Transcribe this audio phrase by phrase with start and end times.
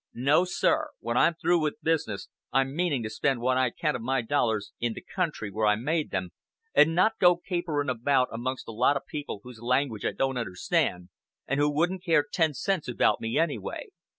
[0.15, 0.45] No!
[0.45, 0.89] sir!
[0.99, 4.71] When I'm through with business, I'm meaning to spend what I can of my dollars
[4.79, 6.31] in the country where I made them,
[6.73, 11.09] and not go capering about amongst a lot of people whose language I don't understand,
[11.47, 13.89] and who wouldn't care ten cents about me anyway.